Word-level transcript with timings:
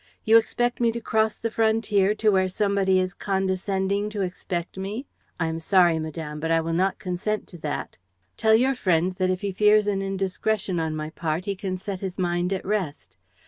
'You 0.25 0.35
expect 0.39 0.79
me 0.81 0.91
to 0.93 0.99
cross 0.99 1.35
the 1.35 1.51
frontier 1.51 2.15
to 2.15 2.31
where 2.31 2.49
somebody 2.49 2.99
is 2.99 3.13
condescending 3.13 4.09
to 4.09 4.23
expect 4.23 4.75
me? 4.75 5.05
I 5.39 5.45
am 5.45 5.59
sorry, 5.59 5.99
madam, 5.99 6.39
but 6.39 6.49
I 6.49 6.59
will 6.59 6.73
not 6.73 6.97
consent 6.97 7.45
to 7.49 7.59
that. 7.59 7.97
Tell 8.35 8.55
your 8.55 8.73
friend 8.73 9.13
that 9.17 9.29
if 9.29 9.41
he 9.41 9.51
fears 9.51 9.85
an 9.85 10.01
indiscretion 10.01 10.79
on 10.79 10.95
my 10.95 11.11
part 11.11 11.45
he 11.45 11.55
can 11.55 11.77
set 11.77 11.99
his 11.99 12.17
mind 12.17 12.51
at 12.51 12.65
rest. 12.65 13.15